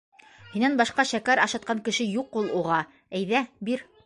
Һинән 0.53 0.77
башҡа 0.79 1.05
шәкәр 1.11 1.43
ашатҡан 1.43 1.83
кеше 1.91 2.09
юҡ 2.17 2.41
ул 2.43 2.51
уға, 2.63 2.81
әйҙә, 3.23 3.45
бир... 3.71 3.91